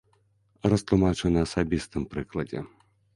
[0.73, 2.63] Растлумачу на асабістым прыкладзе.